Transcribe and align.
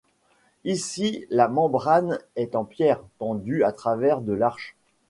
Ici 0.65 1.27
la 1.29 1.47
membrane 1.47 2.17
est 2.35 2.55
en 2.55 2.63
pierre, 2.65 3.03
tendue 3.19 3.63
en 3.63 3.71
travers 3.71 4.21
de 4.21 4.33
l'arche. 4.33 4.75